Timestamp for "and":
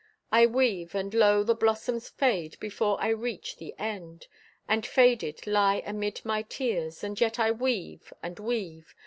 0.95-1.13, 4.67-4.83, 7.03-7.21, 8.23-8.39